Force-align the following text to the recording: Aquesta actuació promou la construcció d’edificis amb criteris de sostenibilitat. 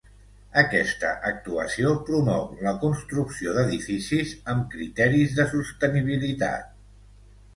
Aquesta 0.59 1.09
actuació 1.31 1.91
promou 2.07 2.47
la 2.67 2.71
construcció 2.85 3.53
d’edificis 3.57 4.33
amb 4.53 4.65
criteris 4.77 5.35
de 5.41 5.45
sostenibilitat. 5.53 6.75